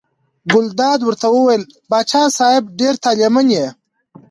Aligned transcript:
ګلداد 0.51 0.99
ورته 1.03 1.27
وویل: 1.31 1.63
پاچا 1.89 2.23
صاحب 2.37 2.63
ډېر 2.79 2.93
طالع 3.03 3.29
من 3.35 3.47
یې. 3.57 3.67